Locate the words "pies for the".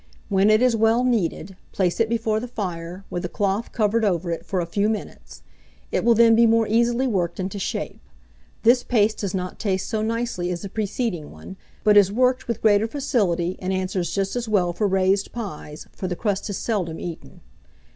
15.33-16.15